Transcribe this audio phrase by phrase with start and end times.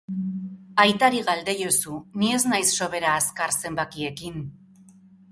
[0.83, 1.99] Aitari galdeiozu...
[2.21, 4.41] ni ez naiz sobera azkar zenbakiekin.